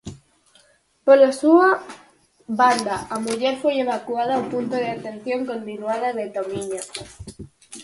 [1.05, 1.69] Pola súa
[2.59, 6.81] banda a muller foi evacuada ao Punto de Atención Continuada de Tomiño.